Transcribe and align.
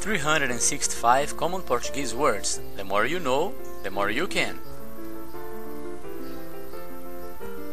365 0.00 1.36
Common 1.36 1.60
Portuguese 1.60 2.14
Words. 2.14 2.58
The 2.76 2.84
more 2.84 3.04
you 3.04 3.20
know, 3.20 3.52
the 3.82 3.90
more 3.90 4.10
you 4.10 4.26
can. 4.26 4.58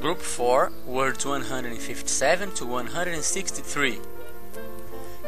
Group 0.01 0.19
4, 0.19 0.71
words 0.85 1.25
157 1.25 2.51
to 2.51 2.65
163. 2.65 4.01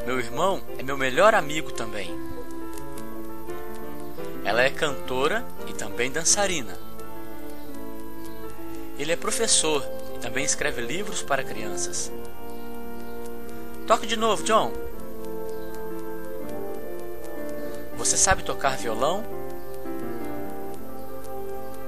Meu 0.06 0.20
irmão 0.20 0.62
é 0.78 0.84
meu 0.84 0.98
melhor 0.98 1.34
amigo 1.34 1.72
também. 1.72 2.14
Ela 4.44 4.64
é 4.64 4.70
cantora 4.70 5.46
e 5.70 5.74
também 5.74 6.12
dançarina. 6.12 6.78
Ele 8.98 9.14
é 9.14 9.16
professor 9.16 9.86
e 10.16 10.20
também 10.20 10.44
escreve 10.44 10.82
livros 10.82 11.22
para 11.22 11.46
crianças. 11.46 12.12
Toque 13.88 14.06
de 14.06 14.18
novo, 14.18 14.44
John. 14.44 14.89
Você 18.10 18.18
sabe 18.18 18.42
tocar 18.42 18.76
violão? 18.76 19.24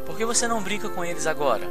Por 0.06 0.16
que 0.16 0.24
você 0.24 0.48
não 0.48 0.62
brinca 0.62 0.88
com 0.88 1.04
eles 1.04 1.26
agora? 1.26 1.68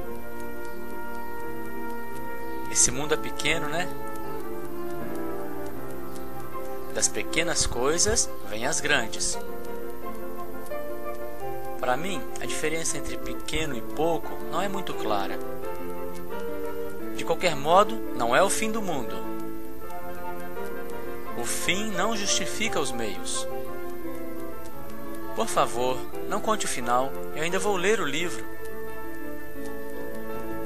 Esse 2.68 2.90
mundo 2.90 3.14
é 3.14 3.16
pequeno, 3.16 3.68
né? 3.68 3.88
Das 6.92 7.06
pequenas 7.06 7.64
coisas 7.64 8.28
vêm 8.48 8.66
as 8.66 8.80
grandes. 8.80 9.38
Para 11.78 11.96
mim, 11.96 12.20
a 12.42 12.44
diferença 12.44 12.98
entre 12.98 13.18
pequeno 13.18 13.76
e 13.76 13.80
pouco 13.80 14.36
não 14.50 14.60
é 14.60 14.68
muito 14.68 14.92
clara. 14.94 15.38
De 17.14 17.24
qualquer 17.24 17.54
modo, 17.54 17.94
não 18.16 18.34
é 18.34 18.42
o 18.42 18.50
fim 18.50 18.72
do 18.72 18.82
mundo. 18.82 19.14
O 21.38 21.44
fim 21.44 21.92
não 21.92 22.16
justifica 22.16 22.80
os 22.80 22.90
meios. 22.90 23.46
Por 25.40 25.48
favor, 25.48 25.96
não 26.28 26.38
conte 26.38 26.66
o 26.66 26.68
final, 26.68 27.10
eu 27.34 27.42
ainda 27.42 27.58
vou 27.58 27.74
ler 27.74 27.98
o 27.98 28.04
livro. 28.04 28.44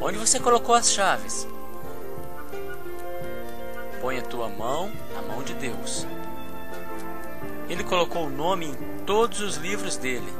Onde 0.00 0.18
você 0.18 0.40
colocou 0.40 0.74
as 0.74 0.90
chaves? 0.90 1.46
Põe 4.00 4.18
a 4.18 4.22
tua 4.22 4.48
mão 4.48 4.90
na 5.14 5.22
mão 5.22 5.44
de 5.44 5.54
Deus. 5.54 6.04
Ele 7.68 7.84
colocou 7.84 8.26
o 8.26 8.30
nome 8.30 8.66
em 8.66 8.74
todos 9.06 9.40
os 9.40 9.54
livros 9.58 9.96
dele. 9.96 10.34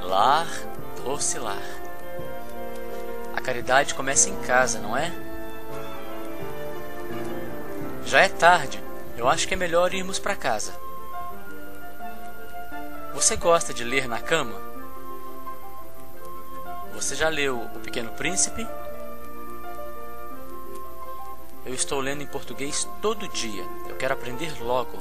Lar, 0.00 0.48
doce 1.04 1.38
lar. 1.38 1.62
A 3.32 3.40
caridade 3.40 3.94
começa 3.94 4.28
em 4.28 4.36
casa, 4.40 4.80
não 4.80 4.96
é? 4.96 5.12
Já 8.04 8.22
é 8.22 8.28
tarde. 8.28 8.82
Eu 9.16 9.28
acho 9.28 9.46
que 9.46 9.54
é 9.54 9.56
melhor 9.56 9.94
irmos 9.94 10.18
para 10.18 10.34
casa. 10.34 10.89
Você 13.20 13.36
gosta 13.36 13.74
de 13.74 13.84
ler 13.84 14.08
na 14.08 14.18
cama? 14.18 14.58
Você 16.94 17.14
já 17.14 17.28
leu 17.28 17.58
O 17.58 17.80
Pequeno 17.80 18.10
Príncipe? 18.12 18.66
Eu 21.66 21.74
estou 21.74 22.00
lendo 22.00 22.22
em 22.22 22.26
português 22.26 22.88
todo 23.02 23.28
dia. 23.28 23.62
Eu 23.90 23.96
quero 23.96 24.14
aprender 24.14 24.58
logo. 24.62 24.98